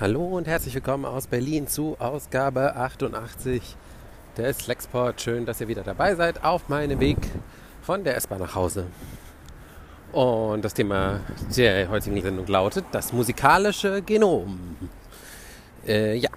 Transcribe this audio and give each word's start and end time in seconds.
Hallo 0.00 0.24
und 0.24 0.46
herzlich 0.46 0.74
willkommen 0.74 1.04
aus 1.04 1.26
Berlin 1.26 1.66
zu 1.66 1.96
Ausgabe 1.98 2.76
88 2.76 3.60
des 4.36 4.68
Lexport. 4.68 5.20
Schön, 5.20 5.44
dass 5.44 5.60
ihr 5.60 5.66
wieder 5.66 5.82
dabei 5.82 6.14
seid 6.14 6.44
auf 6.44 6.68
meinem 6.68 7.00
Weg 7.00 7.16
von 7.82 8.04
der 8.04 8.16
S-Bahn 8.16 8.38
nach 8.38 8.54
Hause. 8.54 8.86
Und 10.12 10.64
das 10.64 10.74
Thema 10.74 11.18
der 11.56 11.88
heutigen 11.88 12.22
Sendung 12.22 12.46
lautet 12.46 12.84
das 12.92 13.12
musikalische 13.12 14.00
Genom. 14.02 14.76
Äh, 15.84 16.14
ja, 16.14 16.30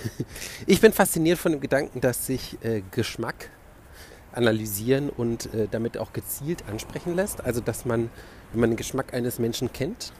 ich 0.66 0.80
bin 0.80 0.90
fasziniert 0.90 1.38
von 1.38 1.52
dem 1.52 1.60
Gedanken, 1.60 2.00
dass 2.00 2.24
sich 2.24 2.56
äh, 2.64 2.80
Geschmack 2.90 3.50
analysieren 4.32 5.10
und 5.10 5.52
äh, 5.52 5.68
damit 5.70 5.98
auch 5.98 6.14
gezielt 6.14 6.64
ansprechen 6.70 7.14
lässt. 7.14 7.44
Also, 7.44 7.60
dass 7.60 7.84
man, 7.84 8.08
wenn 8.52 8.60
man 8.60 8.70
den 8.70 8.76
Geschmack 8.78 9.12
eines 9.12 9.38
Menschen 9.38 9.70
kennt, 9.74 10.14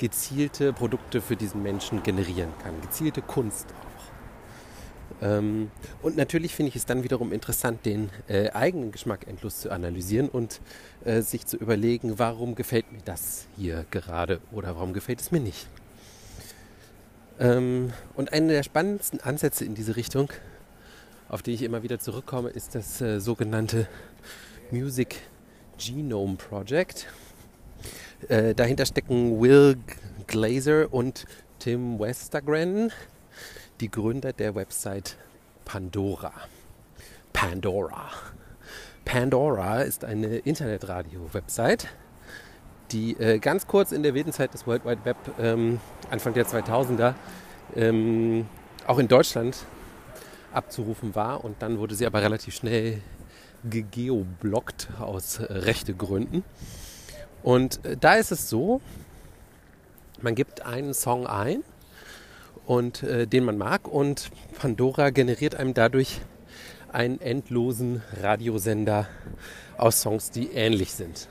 gezielte 0.00 0.72
Produkte 0.72 1.20
für 1.20 1.36
diesen 1.36 1.62
Menschen 1.62 2.02
generieren 2.02 2.50
kann, 2.64 2.80
gezielte 2.80 3.22
Kunst 3.22 3.66
auch. 3.68 5.22
Ähm, 5.22 5.70
und 6.02 6.16
natürlich 6.16 6.54
finde 6.54 6.70
ich 6.70 6.76
es 6.76 6.86
dann 6.86 7.04
wiederum 7.04 7.32
interessant, 7.32 7.84
den 7.84 8.08
äh, 8.26 8.50
eigenen 8.50 8.90
Geschmack 8.90 9.28
endlos 9.28 9.60
zu 9.60 9.70
analysieren 9.70 10.28
und 10.28 10.60
äh, 11.04 11.20
sich 11.20 11.46
zu 11.46 11.58
überlegen, 11.58 12.18
warum 12.18 12.54
gefällt 12.54 12.90
mir 12.90 13.02
das 13.04 13.46
hier 13.56 13.84
gerade 13.90 14.40
oder 14.50 14.74
warum 14.74 14.94
gefällt 14.94 15.20
es 15.20 15.30
mir 15.30 15.40
nicht. 15.40 15.68
Ähm, 17.38 17.92
und 18.14 18.32
einer 18.32 18.48
der 18.48 18.62
spannendsten 18.62 19.20
Ansätze 19.20 19.66
in 19.66 19.74
diese 19.74 19.96
Richtung, 19.96 20.30
auf 21.28 21.42
die 21.42 21.52
ich 21.52 21.62
immer 21.62 21.82
wieder 21.82 21.98
zurückkomme, 21.98 22.48
ist 22.48 22.74
das 22.74 23.02
äh, 23.02 23.20
sogenannte 23.20 23.86
Music 24.70 25.16
Genome 25.76 26.36
Project. 26.36 27.06
Äh, 28.28 28.54
dahinter 28.54 28.86
stecken 28.86 29.40
Will 29.40 29.78
Glazer 30.26 30.92
und 30.92 31.26
Tim 31.58 31.98
Westergren, 31.98 32.92
die 33.80 33.90
Gründer 33.90 34.32
der 34.32 34.54
Website 34.54 35.16
Pandora. 35.64 36.32
Pandora. 37.32 38.10
Pandora 39.04 39.80
ist 39.80 40.04
eine 40.04 40.38
Internetradio-Website, 40.38 41.88
die 42.92 43.16
äh, 43.18 43.38
ganz 43.38 43.66
kurz 43.66 43.92
in 43.92 44.02
der 44.02 44.14
wilden 44.14 44.32
Zeit 44.32 44.52
des 44.52 44.66
World 44.66 44.84
Wide 44.84 45.04
Web, 45.04 45.16
ähm, 45.38 45.80
Anfang 46.10 46.34
der 46.34 46.46
2000er, 46.46 47.14
ähm, 47.74 48.46
auch 48.86 48.98
in 48.98 49.08
Deutschland 49.08 49.64
abzurufen 50.52 51.14
war. 51.14 51.42
Und 51.42 51.62
dann 51.62 51.78
wurde 51.78 51.94
sie 51.94 52.06
aber 52.06 52.22
relativ 52.22 52.54
schnell 52.54 53.00
gegeoblockt 53.68 54.88
aus 55.00 55.38
äh, 55.38 55.52
rechte 55.52 55.94
Gründen. 55.94 56.44
Und 57.42 57.84
äh, 57.84 57.96
da 57.96 58.14
ist 58.14 58.32
es 58.32 58.48
so, 58.48 58.80
man 60.20 60.34
gibt 60.34 60.62
einen 60.62 60.94
Song 60.94 61.26
ein 61.26 61.62
und 62.66 63.02
äh, 63.02 63.26
den 63.26 63.44
man 63.44 63.56
mag 63.56 63.88
und 63.88 64.30
Pandora 64.58 65.10
generiert 65.10 65.54
einem 65.54 65.74
dadurch 65.74 66.20
einen 66.92 67.20
endlosen 67.20 68.02
Radiosender 68.20 69.08
aus 69.76 70.00
Songs, 70.02 70.30
die 70.30 70.48
ähnlich 70.48 70.92
sind. 70.92 71.28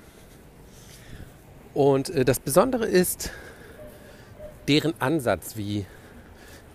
Und 1.74 2.10
äh, 2.10 2.26
das 2.26 2.40
Besondere 2.40 2.86
ist 2.86 3.32
deren 4.68 5.00
Ansatz, 5.00 5.56
wie 5.56 5.86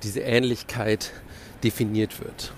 diese 0.02 0.20
Ähnlichkeit 0.20 1.12
definiert 1.62 2.20
wird. 2.20 2.52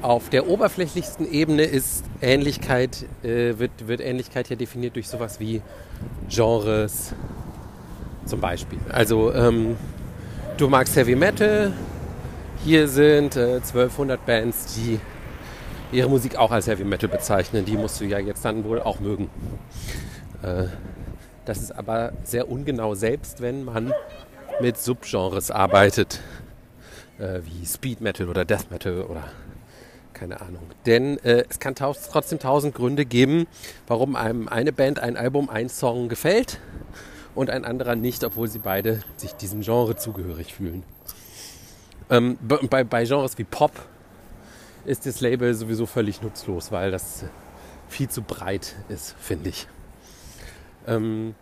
Auf 0.00 0.30
der 0.30 0.48
oberflächlichsten 0.48 1.30
Ebene 1.30 1.64
ist 1.64 2.04
Ähnlichkeit, 2.22 3.04
äh, 3.24 3.58
wird, 3.58 3.88
wird 3.88 4.00
Ähnlichkeit 4.00 4.48
ja 4.48 4.54
definiert 4.54 4.94
durch 4.94 5.08
sowas 5.08 5.40
wie 5.40 5.60
Genres 6.28 7.14
zum 8.24 8.40
Beispiel. 8.40 8.78
Also 8.90 9.32
ähm, 9.34 9.76
du 10.56 10.68
magst 10.68 10.94
Heavy 10.94 11.16
Metal, 11.16 11.72
hier 12.64 12.86
sind 12.86 13.34
äh, 13.34 13.56
1200 13.56 14.24
Bands, 14.24 14.76
die 14.76 15.00
ihre 15.90 16.08
Musik 16.08 16.36
auch 16.36 16.52
als 16.52 16.68
Heavy 16.68 16.84
Metal 16.84 17.08
bezeichnen. 17.08 17.64
Die 17.64 17.76
musst 17.76 18.00
du 18.00 18.04
ja 18.04 18.20
jetzt 18.20 18.44
dann 18.44 18.62
wohl 18.64 18.80
auch 18.80 19.00
mögen. 19.00 19.28
Äh, 20.42 20.66
das 21.44 21.58
ist 21.58 21.72
aber 21.72 22.12
sehr 22.22 22.48
ungenau, 22.48 22.94
selbst 22.94 23.40
wenn 23.40 23.64
man 23.64 23.92
mit 24.60 24.78
Subgenres 24.78 25.50
arbeitet, 25.50 26.20
äh, 27.18 27.40
wie 27.44 27.66
Speed 27.66 28.00
Metal 28.00 28.28
oder 28.28 28.44
Death 28.44 28.70
Metal 28.70 29.02
oder 29.02 29.24
keine 30.18 30.40
Ahnung. 30.40 30.62
Denn 30.86 31.18
äh, 31.18 31.44
es 31.48 31.58
kann 31.58 31.74
trotzdem 31.74 32.38
tausend 32.38 32.74
Gründe 32.74 33.04
geben, 33.04 33.46
warum 33.86 34.16
einem 34.16 34.48
eine 34.48 34.72
Band, 34.72 34.98
ein 34.98 35.16
Album, 35.16 35.48
ein 35.48 35.68
Song 35.68 36.08
gefällt 36.08 36.60
und 37.34 37.50
ein 37.50 37.64
anderer 37.64 37.94
nicht, 37.94 38.24
obwohl 38.24 38.48
sie 38.48 38.58
beide 38.58 39.00
sich 39.16 39.32
diesem 39.34 39.60
Genre 39.60 39.96
zugehörig 39.96 40.54
fühlen. 40.54 40.82
Ähm, 42.10 42.38
bei, 42.40 42.84
bei 42.84 43.04
Genres 43.04 43.38
wie 43.38 43.44
Pop 43.44 43.72
ist 44.84 45.06
das 45.06 45.20
Label 45.20 45.54
sowieso 45.54 45.86
völlig 45.86 46.22
nutzlos, 46.22 46.72
weil 46.72 46.90
das 46.90 47.24
viel 47.88 48.08
zu 48.08 48.22
breit 48.22 48.74
ist, 48.88 49.14
finde 49.20 49.50
ich. 49.50 49.68
Ähm, 50.86 51.34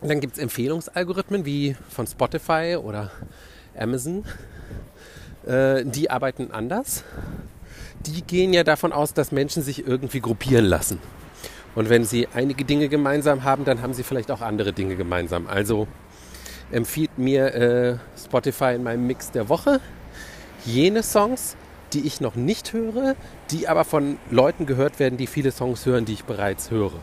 dann 0.00 0.20
gibt 0.20 0.34
es 0.34 0.38
Empfehlungsalgorithmen 0.38 1.44
wie 1.44 1.76
von 1.88 2.06
Spotify 2.06 2.78
oder 2.80 3.10
Amazon. 3.76 4.24
Äh, 5.46 5.84
die 5.84 6.10
arbeiten 6.10 6.50
anders 6.50 7.04
die 8.06 8.22
gehen 8.22 8.52
ja 8.52 8.64
davon 8.64 8.92
aus, 8.92 9.14
dass 9.14 9.32
Menschen 9.32 9.62
sich 9.62 9.86
irgendwie 9.86 10.20
gruppieren 10.20 10.64
lassen. 10.64 10.98
Und 11.74 11.88
wenn 11.88 12.04
sie 12.04 12.28
einige 12.34 12.64
Dinge 12.64 12.88
gemeinsam 12.88 13.44
haben, 13.44 13.64
dann 13.64 13.82
haben 13.82 13.94
sie 13.94 14.02
vielleicht 14.02 14.30
auch 14.30 14.40
andere 14.40 14.72
Dinge 14.72 14.96
gemeinsam. 14.96 15.46
Also 15.46 15.88
empfiehlt 16.70 17.18
mir 17.18 17.54
äh, 17.54 17.96
Spotify 18.16 18.74
in 18.74 18.82
meinem 18.82 19.06
Mix 19.06 19.30
der 19.30 19.48
Woche 19.48 19.80
jene 20.64 21.02
Songs, 21.02 21.56
die 21.92 22.06
ich 22.06 22.20
noch 22.20 22.34
nicht 22.34 22.72
höre, 22.72 23.16
die 23.50 23.68
aber 23.68 23.84
von 23.84 24.18
Leuten 24.30 24.66
gehört 24.66 24.98
werden, 24.98 25.16
die 25.16 25.26
viele 25.26 25.52
Songs 25.52 25.84
hören, 25.86 26.04
die 26.04 26.14
ich 26.14 26.24
bereits 26.24 26.70
höre. 26.70 27.00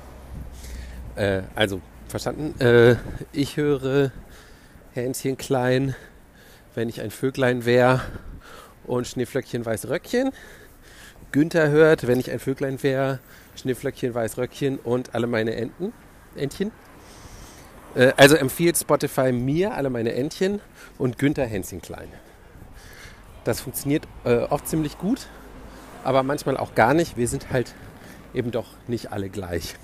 Äh, 1.16 1.44
also, 1.56 1.82
verstanden? 2.08 2.60
Äh, 2.60 2.96
ich 3.32 3.58
höre 3.58 4.12
Hähnchen 4.94 5.38
klein, 5.38 5.96
wenn 6.76 6.90
ich 6.90 7.02
ein 7.02 7.12
Vöglein 7.12 7.66
wäre 7.66 8.02
und 8.86 9.08
Schneeflöckchen 9.08 9.66
weiß 9.66 9.90
Röckchen. 9.90 10.32
Günther 11.32 11.70
hört, 11.70 12.08
wenn 12.08 12.20
ich 12.20 12.32
ein 12.32 12.40
Vöglein 12.40 12.82
wäre, 12.84 13.20
Schneeflöckchen, 13.56 14.14
Weißröckchen 14.14 14.78
und 14.80 15.16
alle 15.16 15.28
meine 15.28 15.56
Enten, 15.56 15.94
Entchen. 16.36 16.72
Äh, 17.96 18.14
also 18.18 18.36
empfiehlt 18.36 18.78
Spotify 18.78 19.32
mir 19.32 19.74
alle 19.74 19.90
meine 19.90 20.14
Entchen 20.14 20.62
und 20.98 21.18
Günther 21.18 21.46
Hänschen 21.46 21.82
klein. 21.82 22.08
Das 23.44 23.62
funktioniert 23.62 24.08
äh, 24.24 24.40
oft 24.40 24.68
ziemlich 24.68 24.98
gut, 24.98 25.28
aber 26.04 26.24
manchmal 26.24 26.58
auch 26.58 26.76
gar 26.76 26.94
nicht. 26.94 27.18
Wir 27.18 27.28
sind 27.28 27.52
halt 27.52 27.74
eben 28.34 28.52
doch 28.52 28.68
nicht 28.88 29.12
alle 29.12 29.30
gleich. 29.30 29.76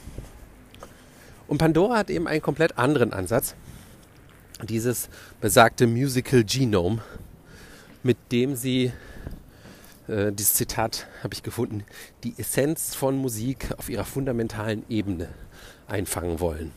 Und 1.47 1.57
Pandora 1.57 1.97
hat 1.97 2.09
eben 2.09 2.27
einen 2.27 2.41
komplett 2.41 2.77
anderen 2.77 3.13
Ansatz. 3.13 3.55
Dieses 4.63 5.09
besagte 5.39 5.87
Musical 5.87 6.43
Genome, 6.43 7.01
mit 8.03 8.17
dem 8.31 8.55
sie 8.55 8.91
äh, 10.07 10.31
dieses 10.31 10.53
Zitat 10.53 11.07
habe 11.23 11.33
ich 11.33 11.43
gefunden, 11.43 11.83
die 12.23 12.33
Essenz 12.37 12.95
von 12.95 13.17
Musik 13.17 13.69
auf 13.77 13.89
ihrer 13.89 14.05
fundamentalen 14.05 14.83
Ebene 14.89 15.29
einfangen 15.87 16.39
wollen. 16.39 16.71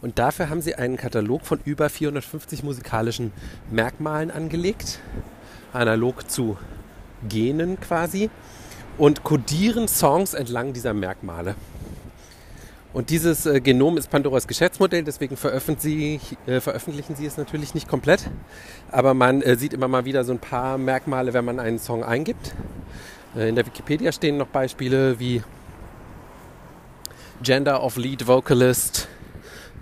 Und 0.00 0.18
dafür 0.18 0.50
haben 0.50 0.60
sie 0.60 0.74
einen 0.74 0.96
Katalog 0.96 1.46
von 1.46 1.60
über 1.64 1.88
450 1.88 2.64
musikalischen 2.64 3.32
Merkmalen 3.70 4.30
angelegt, 4.30 4.98
analog 5.72 6.28
zu 6.28 6.58
Genen 7.28 7.78
quasi, 7.80 8.28
und 8.98 9.22
kodieren 9.22 9.88
Songs 9.88 10.34
entlang 10.34 10.72
dieser 10.72 10.92
Merkmale. 10.92 11.54
Und 12.92 13.08
dieses 13.08 13.46
äh, 13.46 13.60
Genom 13.60 13.96
ist 13.96 14.10
Pandoras 14.10 14.46
Geschäftsmodell, 14.46 15.02
deswegen 15.02 15.36
veröffentlichen 15.36 16.20
sie, 16.46 16.50
äh, 16.50 16.60
veröffentlichen 16.60 17.16
sie 17.16 17.24
es 17.24 17.38
natürlich 17.38 17.74
nicht 17.74 17.88
komplett. 17.88 18.30
Aber 18.90 19.14
man 19.14 19.40
äh, 19.40 19.56
sieht 19.56 19.72
immer 19.72 19.88
mal 19.88 20.04
wieder 20.04 20.24
so 20.24 20.32
ein 20.32 20.38
paar 20.38 20.76
Merkmale, 20.76 21.32
wenn 21.32 21.44
man 21.44 21.58
einen 21.58 21.78
Song 21.78 22.04
eingibt. 22.04 22.54
Äh, 23.34 23.48
in 23.48 23.54
der 23.54 23.64
Wikipedia 23.64 24.12
stehen 24.12 24.36
noch 24.36 24.48
Beispiele 24.48 25.18
wie 25.18 25.42
Gender 27.42 27.82
of 27.82 27.96
Lead 27.96 28.26
Vocalist, 28.26 29.08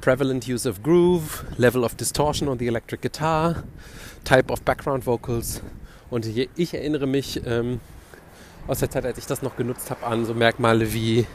Prevalent 0.01 0.47
Use 0.47 0.69
of 0.69 0.81
Groove, 0.83 1.45
Level 1.57 1.83
of 1.83 1.97
Distortion 1.97 2.49
on 2.49 2.61
the 2.61 2.69
Electric 2.69 3.03
Guitar, 3.03 3.65
Type 4.25 4.53
of 4.53 4.63
Background 4.63 5.05
Vocals. 5.05 5.63
Und 6.11 6.27
ich 6.27 6.75
erinnere 6.75 7.07
mich 7.07 7.45
ähm, 7.45 7.81
aus 8.69 8.79
der 8.79 8.91
Zeit, 8.91 9.05
als 9.05 9.19
ich 9.19 9.27
das 9.27 9.43
noch 9.43 9.57
genutzt 9.57 9.91
habe, 9.91 10.07
an 10.07 10.25
so 10.25 10.35
Merkmale 10.35 10.93
wie 10.93 11.27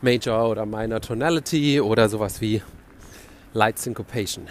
Major 0.00 0.48
oder 0.48 0.66
Minor 0.66 1.00
Tonality 1.00 1.80
oder 1.80 2.08
sowas 2.08 2.40
wie 2.40 2.62
Light 3.52 3.78
Syncopation. 3.78 4.46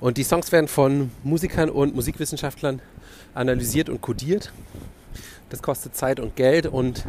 Und 0.00 0.16
die 0.16 0.22
Songs 0.22 0.52
werden 0.52 0.68
von 0.68 1.10
Musikern 1.24 1.70
und 1.70 1.94
Musikwissenschaftlern 1.94 2.80
analysiert 3.34 3.88
und 3.88 4.00
codiert. 4.00 4.52
Das 5.50 5.62
kostet 5.62 5.96
Zeit 5.96 6.20
und 6.20 6.36
Geld 6.36 6.66
und 6.66 7.04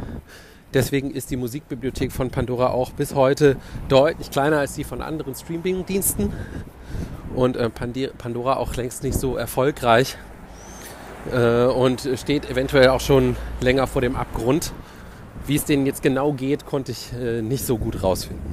deswegen 0.73 1.11
ist 1.11 1.29
die 1.29 1.37
Musikbibliothek 1.37 2.11
von 2.11 2.31
Pandora 2.31 2.69
auch 2.69 2.91
bis 2.91 3.13
heute 3.15 3.57
deutlich 3.89 4.31
kleiner 4.31 4.59
als 4.59 4.73
die 4.73 4.83
von 4.83 5.01
anderen 5.01 5.35
Streaming-Diensten. 5.35 6.33
und 7.35 7.55
äh, 7.55 7.69
Pandora 7.69 8.57
auch 8.57 8.75
längst 8.75 9.03
nicht 9.03 9.17
so 9.17 9.37
erfolgreich 9.37 10.17
äh, 11.31 11.65
und 11.65 12.07
steht 12.15 12.49
eventuell 12.49 12.89
auch 12.89 13.01
schon 13.01 13.35
länger 13.61 13.87
vor 13.87 14.01
dem 14.01 14.15
Abgrund. 14.15 14.73
Wie 15.49 15.55
es 15.55 15.65
denen 15.65 15.87
jetzt 15.87 16.03
genau 16.03 16.33
geht, 16.33 16.67
konnte 16.67 16.91
ich 16.91 17.11
äh, 17.11 17.41
nicht 17.41 17.65
so 17.65 17.79
gut 17.79 18.03
rausfinden. 18.03 18.45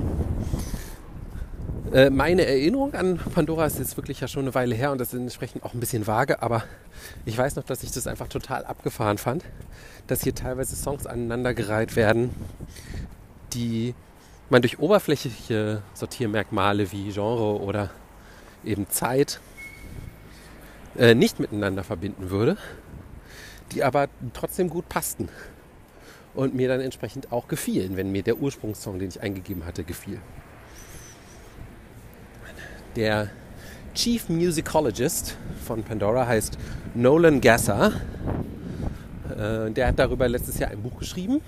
Äh, 1.93 2.09
meine 2.09 2.47
Erinnerung 2.47 2.95
an 2.95 3.19
Pandora 3.35 3.67
ist 3.67 3.79
jetzt 3.79 3.99
wirklich 3.99 4.21
ja 4.21 4.29
schon 4.29 4.45
eine 4.45 4.55
Weile 4.55 4.75
her 4.75 4.93
und 4.93 4.99
das 4.99 5.13
ist 5.13 5.21
entsprechend 5.21 5.63
auch 5.63 5.75
ein 5.75 5.81
bisschen 5.81 6.07
vage, 6.07 6.41
aber 6.41 6.65
ich 7.27 7.37
weiß 7.37 7.57
noch, 7.57 7.65
dass 7.65 7.83
ich 7.83 7.91
das 7.91 8.07
einfach 8.07 8.29
total 8.29 8.65
abgefahren 8.65 9.19
fand, 9.19 9.45
dass 10.07 10.23
hier 10.23 10.35
teilweise 10.35 10.75
Songs 10.75 11.07
aneinandergereiht 11.07 11.97
werden, 11.97 12.31
die 13.53 13.95
man 14.49 14.63
durch 14.63 14.79
oberflächliche 14.79 15.83
Sortiermerkmale 15.93 16.93
wie 16.93 17.13
Genre 17.13 17.61
oder 17.61 17.91
eben 18.65 18.89
Zeit 18.89 19.41
äh, 20.97 21.15
nicht 21.15 21.41
miteinander 21.41 21.85
verbinden 21.85 22.31
würde, 22.31 22.57
die 23.73 23.85
aber 23.85 24.09
trotzdem 24.33 24.71
gut 24.71 24.89
passten 24.89 25.29
und 26.37 26.55
mir 26.55 26.69
dann 26.69 26.81
entsprechend 26.81 27.33
auch 27.33 27.49
gefielen, 27.49 27.97
wenn 27.97 28.13
mir 28.13 28.23
der 28.23 28.39
Ursprungssong, 28.39 28.99
den 28.99 29.09
ich 29.09 29.21
eingegeben 29.21 29.65
hatte, 29.65 29.85
gefiel. 29.85 30.21
Der 32.95 33.31
Chief 33.95 34.29
Musicologist 34.29 35.37
von 35.65 35.83
Pandora 35.83 36.27
heißt 36.27 36.59
Nolan 36.95 37.41
Gasser. 37.41 37.93
Äh, 39.31 39.71
der 39.71 39.89
hat 39.89 39.99
darüber 39.99 40.29
letztes 40.29 40.59
Jahr 40.59 40.71
ein 40.71 40.83
Buch 40.83 40.99
geschrieben. 40.99 41.41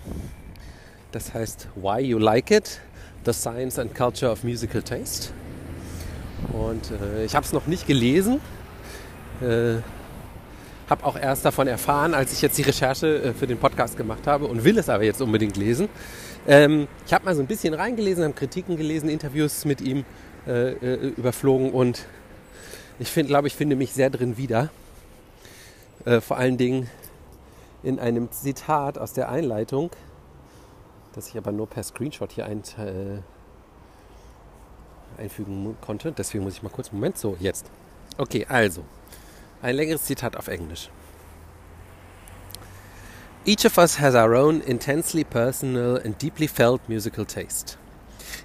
Das 1.13 1.33
heißt 1.33 1.69
Why 1.77 2.01
You 2.01 2.19
Like 2.19 2.51
It, 2.51 2.81
The 3.25 3.33
Science 3.33 3.79
and 3.79 3.95
Culture 3.95 4.33
of 4.33 4.45
Musical 4.45 4.83
Taste. 4.83 5.31
Und 6.53 6.91
äh, 6.91 7.25
ich 7.25 7.35
habe 7.35 7.45
es 7.45 7.53
noch 7.53 7.67
nicht 7.67 7.87
gelesen. 7.87 8.41
Habe 10.89 11.05
auch 11.05 11.17
erst 11.17 11.45
davon 11.45 11.67
erfahren, 11.67 12.15
als 12.15 12.33
ich 12.33 12.41
jetzt 12.41 12.57
die 12.57 12.63
Recherche 12.63 13.23
äh, 13.23 13.33
für 13.35 13.47
den 13.47 13.59
Podcast 13.59 13.97
gemacht 13.97 14.27
habe 14.27 14.47
und 14.47 14.65
will 14.65 14.79
es 14.79 14.89
aber 14.89 15.05
jetzt 15.05 15.21
unbedingt 15.21 15.57
lesen. 15.57 15.89
Ähm, 16.47 16.89
ich 17.07 17.13
habe 17.13 17.25
mal 17.27 17.35
so 17.35 17.43
ein 17.43 17.47
bisschen 17.47 17.75
reingelesen, 17.75 18.25
habe 18.25 18.35
Kritiken 18.35 18.77
gelesen, 18.77 19.09
Interviews 19.09 19.65
mit 19.65 19.81
ihm 19.81 20.05
äh, 20.47 20.73
äh, 20.73 21.09
überflogen 21.09 21.73
und 21.73 22.07
ich 22.99 23.11
finde, 23.11 23.29
glaube 23.29 23.49
ich, 23.49 23.55
finde 23.55 23.77
mich 23.77 23.93
sehr 23.93 24.11
drin 24.11 24.39
wieder. 24.39 24.71
Äh, 26.05 26.21
vor 26.21 26.39
allen 26.39 26.57
Dingen 26.57 26.89
in 27.83 27.99
einem 27.99 28.33
Zitat 28.33 28.99
aus 28.99 29.13
der 29.13 29.29
Einleitung, 29.29 29.91
das 31.15 31.29
ich 31.29 31.37
aber 31.37 31.53
nur 31.53 31.69
per 31.69 31.83
Screenshot 31.83 32.33
hier 32.33 32.47
ein, 32.47 32.63
äh, 32.79 33.21
einfügen 35.21 35.77
konnte. 35.81 36.13
Deswegen 36.13 36.45
muss 36.45 36.55
ich 36.55 36.63
mal 36.63 36.71
kurz, 36.71 36.93
Moment, 36.93 37.19
so, 37.19 37.37
jetzt. 37.41 37.67
Okay, 38.17 38.47
also, 38.49 38.85
ein 39.63 39.75
längeres 39.75 40.05
Zitat 40.05 40.37
auf 40.37 40.49
Englisch. 40.49 40.91
Each 43.45 43.65
of 43.65 43.79
us 43.79 43.99
has 43.99 44.15
our 44.15 44.35
own 44.35 44.61
intensely 44.61 45.25
personal 45.25 45.97
and 45.97 46.19
deeply 46.19 46.47
felt 46.47 46.81
musical 46.89 47.25
taste. 47.25 47.79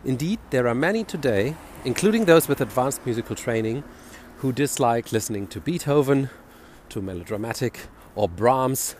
Indeed, 0.05 0.39
there 0.49 0.67
are 0.67 0.75
many 0.75 1.03
today 1.03 1.55
including 1.85 2.25
those 2.25 2.47
with 2.47 2.61
advanced 2.61 3.05
musical 3.05 3.35
training 3.35 3.83
who 4.37 4.51
dislike 4.51 5.11
listening 5.11 5.47
to 5.47 5.59
Beethoven, 5.59 6.29
too 6.89 7.01
melodramatic, 7.01 7.87
or 8.15 8.29
Brahms, 8.29 8.95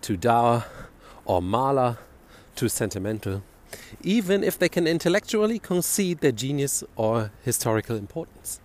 too 0.00 0.16
dour, 0.16 0.64
or 1.24 1.40
Mahler, 1.42 1.98
too 2.54 2.68
sentimental, 2.68 3.42
even 4.02 4.42
if 4.42 4.58
they 4.58 4.68
can 4.68 4.86
intellectually 4.86 5.58
concede 5.58 6.20
their 6.20 6.32
genius 6.32 6.82
or 6.96 7.30
historical 7.44 7.96
importance. 7.96 8.60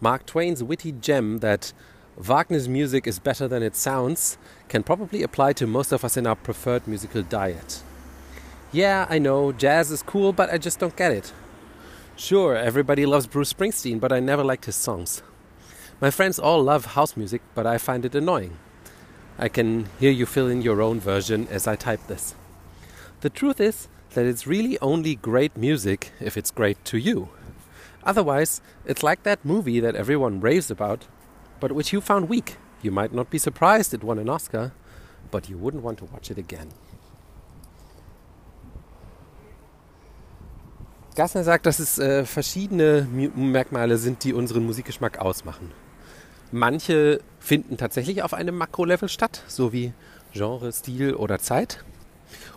Mark 0.00 0.26
Twain's 0.26 0.62
witty 0.62 0.92
gem 0.92 1.38
that 1.38 1.72
Wagner's 2.16 2.68
music 2.68 3.06
is 3.06 3.18
better 3.18 3.48
than 3.48 3.62
it 3.62 3.74
sounds 3.74 4.36
can 4.68 4.82
probably 4.82 5.22
apply 5.22 5.54
to 5.54 5.66
most 5.66 5.92
of 5.92 6.04
us 6.04 6.16
in 6.16 6.26
our 6.26 6.36
preferred 6.36 6.86
musical 6.86 7.22
diet. 7.22 7.82
Yeah, 8.70 9.06
I 9.08 9.18
know, 9.18 9.50
jazz 9.52 9.90
is 9.90 10.02
cool, 10.02 10.32
but 10.32 10.52
I 10.52 10.58
just 10.58 10.78
don't 10.78 10.96
get 10.96 11.12
it. 11.12 11.32
Sure, 12.14 12.54
everybody 12.54 13.06
loves 13.06 13.26
Bruce 13.26 13.52
Springsteen, 13.52 13.98
but 13.98 14.12
I 14.12 14.20
never 14.20 14.44
liked 14.44 14.66
his 14.66 14.76
songs. 14.76 15.22
My 16.00 16.10
friends 16.10 16.38
all 16.38 16.62
love 16.62 16.84
house 16.86 17.16
music, 17.16 17.40
but 17.54 17.66
I 17.66 17.78
find 17.78 18.04
it 18.04 18.14
annoying. 18.14 18.58
I 19.38 19.48
can 19.48 19.88
hear 19.98 20.10
you 20.10 20.26
fill 20.26 20.48
in 20.48 20.60
your 20.60 20.82
own 20.82 21.00
version 21.00 21.48
as 21.48 21.66
I 21.66 21.76
type 21.76 22.06
this. 22.08 22.34
The 23.22 23.30
truth 23.30 23.60
is 23.60 23.88
that 24.10 24.26
it's 24.26 24.46
really 24.46 24.78
only 24.80 25.14
great 25.14 25.56
music 25.56 26.12
if 26.20 26.36
it's 26.36 26.50
great 26.50 26.84
to 26.86 26.98
you. 26.98 27.30
Otherwise, 28.04 28.60
it's 28.84 29.02
like 29.02 29.22
that 29.22 29.44
movie 29.44 29.80
that 29.80 29.94
everyone 29.94 30.40
raves 30.40 30.70
about, 30.70 31.06
but 31.62 31.70
which 31.70 31.92
you 31.92 32.00
found 32.00 32.28
weak. 32.28 32.56
You 32.82 32.90
might 32.90 33.14
not 33.14 33.30
be 33.30 33.38
surprised 33.38 33.94
it 33.94 34.02
won 34.02 34.18
an 34.18 34.28
Oscar, 34.28 34.72
but 35.30 35.48
you 35.48 35.56
wouldn't 35.56 35.84
want 35.84 35.98
to 36.00 36.06
watch 36.12 36.28
it 36.30 36.38
again. 36.38 36.68
Gassner 41.14 41.44
sagt, 41.44 41.66
dass 41.66 41.78
es 41.78 41.98
äh, 41.98 42.24
verschiedene 42.24 43.06
Merkmale 43.36 43.96
sind, 43.98 44.24
die 44.24 44.32
unseren 44.32 44.64
Musikgeschmack 44.64 45.18
ausmachen. 45.20 45.70
Manche 46.50 47.20
finden 47.38 47.76
tatsächlich 47.76 48.22
auf 48.22 48.34
einem 48.34 48.56
Makrolevel 48.56 49.08
statt, 49.08 49.42
so 49.46 49.72
wie 49.72 49.92
Genre, 50.32 50.72
Stil 50.72 51.14
oder 51.14 51.38
Zeit. 51.38 51.84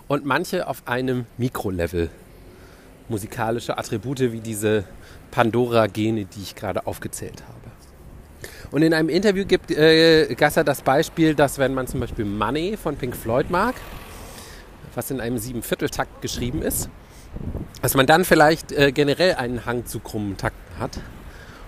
Und 0.08 0.26
manche 0.26 0.68
auf 0.68 0.88
einem 0.88 1.26
Mikrolevel. 1.38 2.10
Musikalische 3.08 3.78
Attribute 3.78 4.32
wie 4.32 4.40
diese 4.40 4.86
Pandora-Gene, 5.32 6.26
die 6.26 6.42
ich 6.42 6.56
gerade 6.56 6.88
aufgezählt 6.88 7.44
habe. 7.48 7.65
Und 8.72 8.82
in 8.82 8.94
einem 8.94 9.10
Interview 9.10 9.46
gibt 9.46 9.72
äh, 9.72 10.34
Gasser 10.36 10.64
das 10.64 10.82
Beispiel, 10.82 11.36
dass 11.36 11.58
wenn 11.58 11.74
man 11.74 11.88
zum 11.88 12.00
Beispiel 12.00 12.26
Money 12.26 12.78
von 12.78 12.96
Pink 12.96 13.16
Floyd 13.16 13.50
mag, 13.50 13.76
was 14.96 15.12
in 15.12 15.20
einem 15.20 15.38
Siebenvierteltakt 15.38 16.22
geschrieben 16.22 16.62
ist, 16.62 16.90
dass 17.82 17.96
man 17.96 18.08
dann 18.08 18.26
vielleicht 18.26 18.72
äh, 18.72 18.92
generell 18.92 19.36
einen 19.36 19.66
Hang 19.66 19.86
zu 19.86 20.00
krummen 20.00 20.38
Takten 20.38 20.80
hat, 20.80 21.00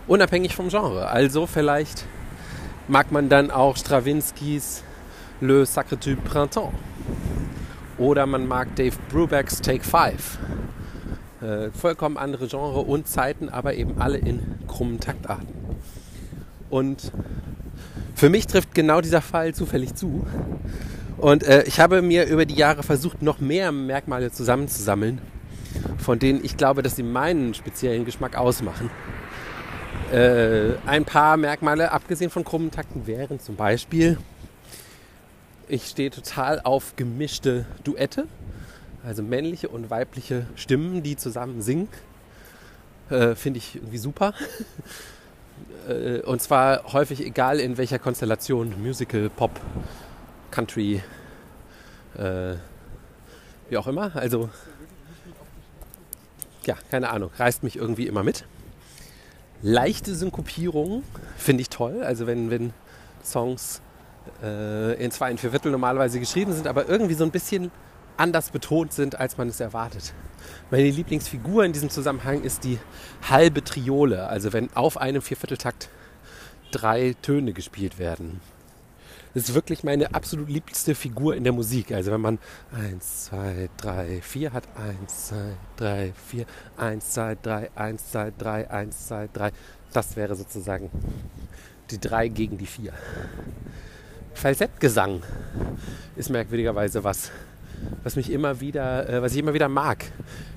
unabhängig 0.07 0.55
vom 0.55 0.69
Genre. 0.69 1.07
Also 1.07 1.45
vielleicht 1.45 2.05
mag 2.87 3.11
man 3.11 3.29
dann 3.29 3.51
auch 3.51 3.77
Stravinskys 3.77 4.83
Le 5.41 5.65
Sacre 5.65 5.97
du 5.97 6.15
Printemps 6.15 6.73
oder 7.97 8.25
man 8.25 8.47
mag 8.47 8.75
Dave 8.75 8.95
Brubecks 9.11 9.61
Take 9.61 9.83
Five. 9.83 10.39
Äh, 11.41 11.69
vollkommen 11.71 12.17
andere 12.17 12.47
Genre 12.47 12.79
und 12.79 13.07
Zeiten, 13.07 13.49
aber 13.49 13.75
eben 13.75 13.99
alle 13.99 14.17
in 14.17 14.41
krummen 14.67 14.99
Taktarten. 14.99 15.56
Und 16.69 17.11
für 18.15 18.29
mich 18.29 18.47
trifft 18.47 18.73
genau 18.73 19.01
dieser 19.01 19.21
Fall 19.21 19.53
zufällig 19.53 19.95
zu. 19.95 20.25
Und 21.17 21.43
äh, 21.43 21.63
ich 21.63 21.79
habe 21.79 22.01
mir 22.01 22.25
über 22.25 22.45
die 22.45 22.55
Jahre 22.55 22.83
versucht, 22.83 23.21
noch 23.21 23.39
mehr 23.39 23.71
Merkmale 23.71 24.31
zusammenzusammeln 24.31 25.21
von 25.97 26.19
denen 26.19 26.43
ich 26.43 26.57
glaube, 26.57 26.83
dass 26.83 26.95
sie 26.95 27.03
meinen 27.03 27.53
speziellen 27.53 28.05
Geschmack 28.05 28.35
ausmachen. 28.35 28.89
Äh, 30.11 30.75
ein 30.85 31.05
paar 31.05 31.37
Merkmale, 31.37 31.91
abgesehen 31.91 32.29
von 32.29 32.43
krummen 32.43 32.71
Takten, 32.71 33.07
wären 33.07 33.39
zum 33.39 33.55
Beispiel, 33.55 34.17
ich 35.67 35.87
stehe 35.87 36.09
total 36.09 36.61
auf 36.61 36.95
gemischte 36.95 37.65
Duette, 37.83 38.27
also 39.05 39.21
männliche 39.21 39.67
und 39.67 39.89
weibliche 39.89 40.45
Stimmen, 40.55 41.03
die 41.03 41.17
zusammen 41.17 41.61
singen. 41.61 41.89
Äh, 43.09 43.35
Finde 43.35 43.57
ich 43.57 43.75
irgendwie 43.75 43.97
super. 43.97 44.33
Äh, 45.87 46.19
und 46.21 46.41
zwar 46.41 46.93
häufig 46.93 47.25
egal 47.25 47.59
in 47.59 47.77
welcher 47.77 47.99
Konstellation, 47.99 48.73
Musical, 48.81 49.29
Pop, 49.29 49.59
Country, 50.51 51.01
äh, 52.17 52.55
wie 53.69 53.77
auch 53.77 53.87
immer. 53.87 54.15
Also 54.15 54.49
ja, 56.65 56.75
keine 56.91 57.09
Ahnung, 57.09 57.31
reißt 57.37 57.63
mich 57.63 57.77
irgendwie 57.77 58.07
immer 58.07 58.23
mit. 58.23 58.45
Leichte 59.61 60.13
Synkopierung 60.13 61.03
finde 61.37 61.61
ich 61.61 61.69
toll. 61.69 62.03
Also 62.03 62.27
wenn, 62.27 62.51
wenn 62.51 62.73
Songs 63.23 63.81
äh, 64.43 65.01
in 65.03 65.11
zwei, 65.11 65.31
in 65.31 65.37
vier 65.37 65.51
Viertel 65.51 65.71
normalerweise 65.71 66.19
geschrieben 66.19 66.53
sind, 66.53 66.67
aber 66.67 66.87
irgendwie 66.87 67.15
so 67.15 67.23
ein 67.23 67.31
bisschen 67.31 67.71
anders 68.17 68.51
betont 68.51 68.93
sind, 68.93 69.19
als 69.19 69.37
man 69.37 69.49
es 69.49 69.59
erwartet. 69.59 70.13
Meine 70.71 70.89
Lieblingsfigur 70.89 71.63
in 71.63 71.73
diesem 71.73 71.89
Zusammenhang 71.89 72.43
ist 72.43 72.63
die 72.63 72.79
halbe 73.29 73.63
Triole. 73.63 74.27
Also 74.27 74.53
wenn 74.53 74.71
auf 74.75 74.97
einem 74.97 75.21
Viervierteltakt 75.21 75.89
drei 76.71 77.15
Töne 77.21 77.53
gespielt 77.53 77.99
werden. 77.99 78.41
Das 79.33 79.49
ist 79.49 79.55
wirklich 79.55 79.83
meine 79.83 80.15
absolut 80.15 80.49
liebste 80.49 80.95
Figur 80.95 81.35
in 81.35 81.43
der 81.43 81.53
Musik. 81.53 81.91
Also 81.91 82.11
wenn 82.11 82.21
man 82.21 82.39
1, 82.75 83.25
2, 83.25 83.69
3, 83.77 84.21
4 84.21 84.53
hat, 84.53 84.63
1, 84.75 85.27
2, 85.27 85.35
3, 85.75 86.13
4, 86.27 86.45
1, 86.77 87.09
2, 87.11 87.37
3, 87.41 87.71
1, 87.75 88.11
2, 88.11 88.33
3, 88.37 88.69
1, 88.71 89.07
2, 89.07 89.29
3. 89.33 89.51
Das 89.93 90.15
wäre 90.15 90.35
sozusagen 90.35 90.89
die 91.91 91.99
3 91.99 92.29
gegen 92.29 92.57
die 92.57 92.65
4. 92.65 92.93
Falsettgesang 94.33 95.21
ist 96.15 96.29
merkwürdigerweise 96.29 97.03
was, 97.03 97.31
was 98.07 98.15
mich 98.15 98.31
immer 98.31 98.61
wieder, 98.61 99.09
äh, 99.09 99.21
was 99.21 99.33
ich 99.33 99.39
immer 99.39 99.53
wieder 99.53 99.67
mag. 99.67 100.05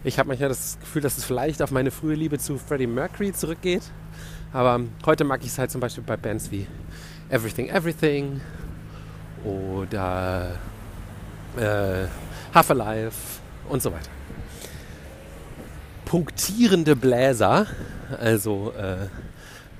Ich 0.05 0.21
habe 0.21 0.29
manchmal 0.29 0.51
das 0.51 0.79
Gefühl, 0.79 1.03
dass 1.03 1.19
es 1.19 1.25
vielleicht 1.25 1.63
auf 1.63 1.73
meine 1.73 1.91
frühe 1.91 2.15
Liebe 2.15 2.39
zu 2.39 2.59
Freddie 2.59 2.87
Mercury 2.87 3.33
zurückgeht. 3.33 3.83
Aber 4.53 4.81
heute 5.05 5.25
mag 5.25 5.41
ich 5.43 5.49
es 5.49 5.59
halt 5.59 5.73
zum 5.73 5.81
Beispiel 5.81 6.05
bei 6.07 6.17
Bands 6.17 6.53
wie 6.53 6.69
Everything 7.29 7.69
Everything 7.69 8.41
oder 9.43 10.53
äh, 11.57 12.07
Half 12.55 12.71
Alive 12.71 13.17
und 13.69 13.83
so 13.83 13.91
weiter. 13.91 14.11
Punktierende 16.05 16.95
Bläser, 16.95 17.67
also 18.21 18.73
äh, 18.79 19.09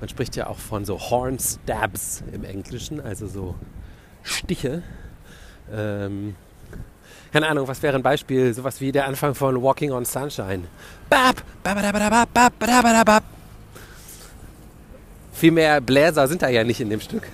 man 0.01 0.09
spricht 0.09 0.35
ja 0.35 0.47
auch 0.47 0.57
von 0.57 0.83
so 0.83 0.99
Horn 0.99 1.39
Stabs 1.39 2.21
im 2.33 2.43
Englischen, 2.43 2.99
also 2.99 3.27
so 3.27 3.55
Stiche. 4.23 4.83
Ähm, 5.71 6.35
keine 7.31 7.47
Ahnung, 7.47 7.67
was 7.67 7.81
wäre 7.81 7.95
ein 7.95 8.03
Beispiel? 8.03 8.53
Sowas 8.53 8.81
wie 8.81 8.91
der 8.91 9.05
Anfang 9.05 9.35
von 9.35 9.61
Walking 9.61 9.91
on 9.91 10.05
Sunshine. 10.05 10.63
Bap, 11.09 11.41
Viel 15.33 15.51
mehr 15.51 15.81
Bläser 15.81 16.27
sind 16.27 16.41
da 16.41 16.49
ja 16.49 16.63
nicht 16.63 16.81
in 16.81 16.89
dem 16.89 16.99
Stück. 16.99 17.27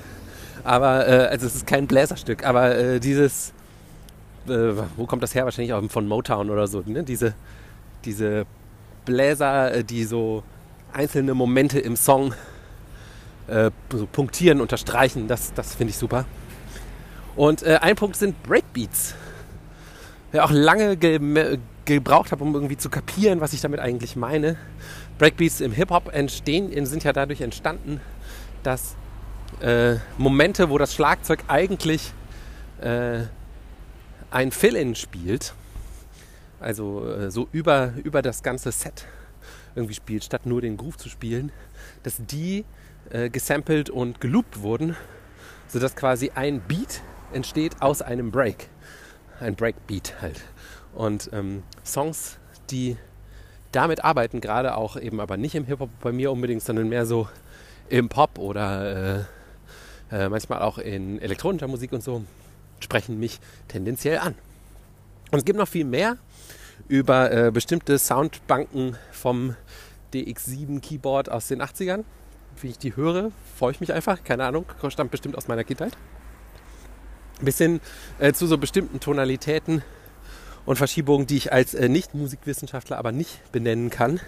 Aber, 0.64 1.08
äh, 1.08 1.28
also 1.28 1.48
es 1.48 1.56
ist 1.56 1.68
kein 1.68 1.88
Bläserstück, 1.88 2.46
aber 2.46 2.78
äh, 2.78 3.00
dieses, 3.00 3.54
äh, 4.48 4.74
wo 4.96 5.06
kommt 5.06 5.24
das 5.24 5.34
her? 5.34 5.46
Wahrscheinlich 5.46 5.74
auch 5.74 5.84
von 5.90 6.08
Motown 6.08 6.50
oder 6.50 6.68
so, 6.68 6.84
ne? 6.86 7.04
Diese, 7.04 7.34
diese 8.06 8.46
Bläser, 9.06 9.74
äh, 9.74 9.84
die 9.84 10.04
so 10.04 10.44
einzelne 10.94 11.34
Momente 11.34 11.80
im 11.80 11.96
Song 11.96 12.34
äh, 13.48 13.72
so 13.92 14.06
punktieren, 14.06 14.62
unterstreichen, 14.62 15.28
das, 15.28 15.54
das 15.54 15.76
finde 15.76 15.92
ich 15.92 15.98
super. 15.98 16.26
Und 17.36 17.64
äh, 17.64 17.80
ein 17.82 17.96
Punkt 17.96 18.16
sind 18.16 18.42
Breakbeats. 18.44 19.16
Ja, 20.34 20.44
auch 20.44 20.52
lange 20.52 20.98
ge 20.98 21.58
gebraucht 21.86 22.34
habe, 22.34 22.44
um 22.44 22.54
irgendwie 22.54 22.76
zu 22.76 22.90
kapieren, 22.90 23.40
was 23.40 23.54
ich 23.54 23.62
damit 23.62 23.80
eigentlich 23.80 24.18
meine. 24.18 24.58
Breakbeats 25.18 25.62
im 25.62 25.72
Hip-Hop 25.72 26.12
sind 26.14 27.04
ja 27.06 27.14
dadurch 27.14 27.40
entstanden, 27.40 28.02
dass 28.62 28.98
äh, 29.62 29.96
Momente, 30.18 30.70
wo 30.70 30.78
das 30.78 30.94
Schlagzeug 30.94 31.46
eigentlich 31.48 32.12
äh, 32.82 33.22
ein 34.30 34.52
Fill-In 34.52 34.96
spielt, 34.96 35.54
also 36.60 37.08
äh, 37.08 37.32
so 37.32 37.48
über, 37.54 37.94
über 38.04 38.22
das 38.22 38.44
ganze 38.44 38.74
Set 38.74 39.06
irgendwie 39.76 39.96
spielt, 39.96 40.26
statt 40.26 40.46
nur 40.46 40.60
den 40.60 40.76
Groove 40.76 40.98
zu 40.98 41.08
spielen, 41.08 41.54
dass 42.04 42.18
die 42.18 42.66
äh, 43.12 43.30
gesampelt 43.30 43.90
und 43.90 44.20
geloopt 44.20 44.62
wurden, 44.62 44.98
sodass 45.70 45.96
quasi 45.96 46.32
ein 46.36 46.60
Beat 46.60 47.02
entsteht 47.32 47.82
aus 47.82 48.02
einem 48.02 48.32
Break. 48.32 48.70
Ein 49.40 49.56
Breakbeat 49.56 50.16
halt. 50.22 50.42
Und 50.94 51.30
ähm, 51.34 51.64
Songs, 51.86 52.38
die 52.70 52.98
damit 53.72 54.04
arbeiten, 54.04 54.42
gerade 54.42 54.76
auch 54.76 54.98
eben 54.98 55.20
aber 55.20 55.38
nicht 55.38 55.56
im 55.56 55.66
Hip-Hop 55.66 55.90
bei 56.02 56.12
mir 56.12 56.32
unbedingt, 56.32 56.64
sondern 56.64 56.90
mehr 56.90 57.06
so 57.06 57.28
im 57.90 58.10
Pop 58.10 58.40
oder 58.40 59.26
äh, 60.12 60.16
äh, 60.16 60.30
manchmal 60.30 60.62
auch 60.62 60.78
in 60.78 61.22
elektronischer 61.22 61.68
Musik 61.68 61.92
und 61.92 62.04
so, 62.04 62.24
sprechen 62.80 63.20
mich 63.20 63.40
tendenziell 63.68 64.20
an. 64.20 64.36
Und 65.32 65.40
es 65.40 65.46
gibt 65.46 65.60
noch 65.60 65.68
viel 65.68 65.86
mehr 65.86 66.18
über 66.88 67.32
äh, 67.32 67.52
bestimmte 67.52 68.00
Soundbanken 68.00 68.98
vom 69.12 69.56
DX7 70.14 70.80
Keyboard 70.80 71.30
aus 71.30 71.48
den 71.48 71.62
80ern. 71.62 72.04
Wie 72.62 72.70
ich 72.70 72.80
die 72.80 72.96
höre, 72.96 73.32
freue 73.58 73.72
ich 73.72 73.80
mich 73.80 73.94
einfach. 73.94 74.24
Keine 74.24 74.46
Ahnung, 74.46 74.66
stammt 74.90 75.12
bestimmt 75.12 75.38
aus 75.38 75.48
meiner 75.48 75.64
Kindheit. 75.64 75.98
Bis 77.42 77.58
hin 77.58 77.80
äh, 78.20 78.34
zu 78.34 78.48
so 78.48 78.58
bestimmten 78.58 79.00
Tonalitäten 79.00 79.84
und 80.66 80.76
Verschiebungen, 80.78 81.28
die 81.28 81.38
ich 81.38 81.54
als 81.54 81.74
äh, 81.74 81.88
Nicht-Musikwissenschaftler 81.88 82.98
aber 82.98 83.12
nicht 83.12 83.52
benennen 83.52 83.90
kann, 83.90 84.20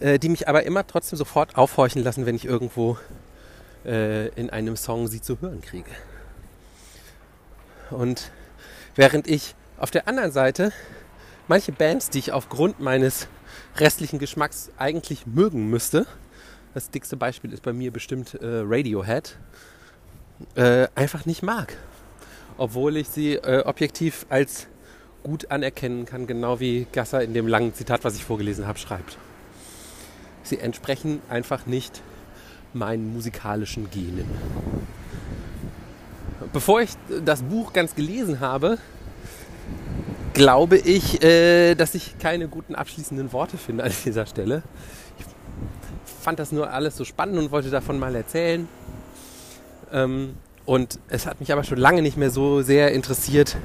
äh, 0.00 0.18
die 0.18 0.28
mich 0.28 0.48
aber 0.48 0.64
immer 0.64 0.86
trotzdem 0.86 1.16
sofort 1.16 1.56
aufhorchen 1.56 2.02
lassen, 2.02 2.26
wenn 2.26 2.34
ich 2.34 2.44
irgendwo 2.44 2.98
äh, 3.84 4.28
in 4.30 4.50
einem 4.50 4.76
Song 4.76 5.06
sie 5.06 5.20
zu 5.20 5.40
hören 5.40 5.60
kriege. 5.60 5.90
Und 7.90 8.32
während 8.94 9.28
ich 9.28 9.54
auf 9.78 9.90
der 9.90 10.08
anderen 10.08 10.32
Seite 10.32 10.72
manche 11.46 11.72
Bands, 11.72 12.10
die 12.10 12.18
ich 12.18 12.32
aufgrund 12.32 12.80
meines 12.80 13.28
restlichen 13.76 14.18
Geschmacks 14.18 14.70
eigentlich 14.78 15.26
mögen 15.26 15.68
müsste, 15.68 16.06
das 16.74 16.90
dickste 16.90 17.16
Beispiel 17.16 17.52
ist 17.52 17.62
bei 17.62 17.72
mir 17.72 17.92
bestimmt 17.92 18.34
äh, 18.34 18.62
Radiohead, 18.64 19.36
äh, 20.56 20.88
einfach 20.96 21.26
nicht 21.26 21.42
mag. 21.42 21.76
Obwohl 22.56 22.96
ich 22.96 23.08
sie 23.08 23.34
äh, 23.34 23.62
objektiv 23.64 24.26
als 24.28 24.68
gut 25.22 25.50
anerkennen 25.50 26.04
kann, 26.04 26.26
genau 26.26 26.60
wie 26.60 26.86
Gasser 26.92 27.22
in 27.22 27.34
dem 27.34 27.48
langen 27.48 27.74
Zitat, 27.74 28.04
was 28.04 28.14
ich 28.14 28.24
vorgelesen 28.24 28.66
habe, 28.66 28.78
schreibt. 28.78 29.18
Sie 30.42 30.58
entsprechen 30.58 31.20
einfach 31.28 31.66
nicht 31.66 32.02
meinen 32.74 33.12
musikalischen 33.12 33.90
Genen. 33.90 34.26
Bevor 36.52 36.82
ich 36.82 36.90
das 37.24 37.42
Buch 37.42 37.72
ganz 37.72 37.94
gelesen 37.94 38.40
habe, 38.40 38.78
glaube 40.34 40.76
ich, 40.76 41.22
äh, 41.22 41.74
dass 41.74 41.94
ich 41.94 42.18
keine 42.18 42.48
guten 42.48 42.74
abschließenden 42.74 43.32
Worte 43.32 43.56
finde 43.56 43.84
an 43.84 43.92
dieser 44.04 44.26
Stelle. 44.26 44.62
Ich 45.18 45.24
fand 46.22 46.38
das 46.38 46.52
nur 46.52 46.70
alles 46.70 46.96
so 46.96 47.04
spannend 47.04 47.38
und 47.38 47.50
wollte 47.50 47.70
davon 47.70 47.98
mal 47.98 48.14
erzählen. 48.14 48.68
Ähm, 49.92 50.34
und 50.66 50.98
es 51.08 51.26
hat 51.26 51.40
mich 51.40 51.52
aber 51.52 51.64
schon 51.64 51.78
lange 51.78 52.02
nicht 52.02 52.16
mehr 52.16 52.30
so 52.30 52.62
sehr 52.62 52.92
interessiert, 52.92 53.56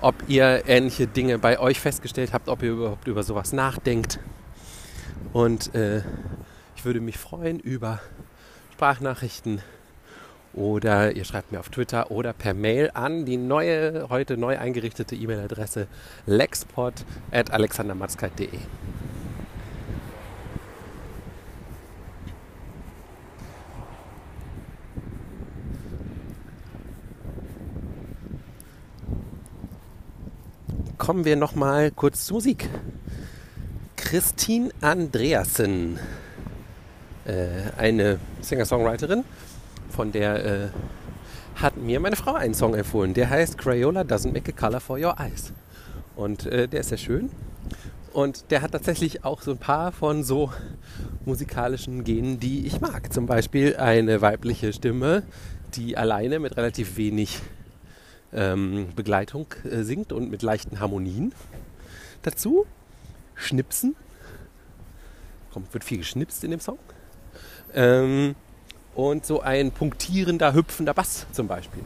ob 0.00 0.14
ihr 0.28 0.64
ähnliche 0.66 1.06
Dinge 1.06 1.38
bei 1.38 1.58
euch 1.58 1.80
festgestellt 1.80 2.32
habt, 2.32 2.48
ob 2.48 2.62
ihr 2.62 2.72
überhaupt 2.72 3.08
über 3.08 3.22
sowas 3.22 3.52
nachdenkt. 3.52 4.18
Und 5.32 5.74
äh, 5.74 6.02
ich 6.76 6.84
würde 6.84 7.00
mich 7.00 7.18
freuen 7.18 7.58
über 7.58 8.00
Sprachnachrichten 8.74 9.60
oder 10.52 11.12
ihr 11.12 11.24
schreibt 11.24 11.52
mir 11.52 11.60
auf 11.60 11.68
Twitter 11.68 12.10
oder 12.10 12.32
per 12.32 12.54
Mail 12.54 12.90
an 12.94 13.24
die 13.24 13.36
neue, 13.36 14.08
heute 14.08 14.36
neu 14.36 14.58
eingerichtete 14.58 15.14
E-Mail-Adresse 15.16 15.86
lexpot.alexandermatzkeit.de. 16.26 18.58
Kommen 31.04 31.26
wir 31.26 31.36
noch 31.36 31.54
mal 31.54 31.90
kurz 31.90 32.24
zur 32.24 32.36
Musik. 32.36 32.66
Christine 33.94 34.70
Andreasen 34.80 35.98
äh, 37.26 37.68
eine 37.76 38.18
Singer-Songwriterin, 38.40 39.22
von 39.90 40.12
der 40.12 40.46
äh, 40.46 40.68
hat 41.56 41.76
mir 41.76 42.00
meine 42.00 42.16
Frau 42.16 42.32
einen 42.32 42.54
Song 42.54 42.74
empfohlen. 42.74 43.12
Der 43.12 43.28
heißt 43.28 43.58
Crayola 43.58 44.00
Doesn't 44.00 44.32
Make 44.32 44.54
a 44.56 44.58
Color 44.58 44.80
for 44.80 44.98
Your 44.98 45.16
Eyes. 45.18 45.52
Und 46.16 46.46
äh, 46.46 46.68
der 46.68 46.80
ist 46.80 46.88
sehr 46.88 46.96
schön. 46.96 47.28
Und 48.14 48.50
der 48.50 48.62
hat 48.62 48.72
tatsächlich 48.72 49.26
auch 49.26 49.42
so 49.42 49.50
ein 49.50 49.58
paar 49.58 49.92
von 49.92 50.24
so 50.24 50.54
musikalischen 51.26 52.04
Genen, 52.04 52.40
die 52.40 52.66
ich 52.66 52.80
mag. 52.80 53.12
Zum 53.12 53.26
Beispiel 53.26 53.76
eine 53.76 54.22
weibliche 54.22 54.72
Stimme, 54.72 55.22
die 55.74 55.98
alleine 55.98 56.38
mit 56.38 56.56
relativ 56.56 56.96
wenig 56.96 57.42
ähm, 58.34 58.88
Begleitung 58.96 59.46
äh, 59.64 59.82
singt 59.82 60.12
und 60.12 60.30
mit 60.30 60.42
leichten 60.42 60.80
Harmonien. 60.80 61.32
Dazu 62.22 62.66
Schnipsen. 63.34 63.96
Kommt, 65.52 65.72
wird 65.72 65.84
viel 65.84 65.98
geschnipst 65.98 66.42
in 66.44 66.50
dem 66.50 66.60
Song. 66.60 66.78
Ähm, 67.74 68.34
und 68.94 69.26
so 69.26 69.40
ein 69.40 69.72
punktierender, 69.72 70.54
hüpfender 70.54 70.94
Bass 70.94 71.26
zum 71.32 71.48
Beispiel. 71.48 71.82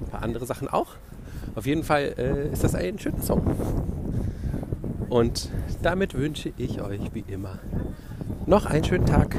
Ein 0.00 0.10
paar 0.10 0.22
andere 0.22 0.46
Sachen 0.46 0.68
auch. 0.68 0.94
Auf 1.54 1.66
jeden 1.66 1.82
Fall 1.82 2.14
äh, 2.18 2.52
ist 2.52 2.62
das 2.64 2.74
ein 2.74 2.98
schöner 2.98 3.22
Song. 3.22 3.56
Und 5.08 5.50
damit 5.82 6.14
wünsche 6.14 6.52
ich 6.56 6.80
euch 6.80 7.00
wie 7.14 7.24
immer 7.28 7.58
noch 8.46 8.66
einen 8.66 8.84
schönen 8.84 9.06
Tag. 9.06 9.36